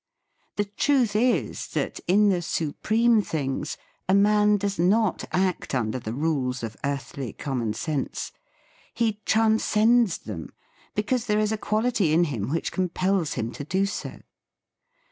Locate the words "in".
2.07-2.29, 12.13-12.23